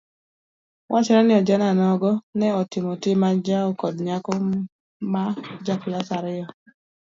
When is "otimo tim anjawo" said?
2.61-3.69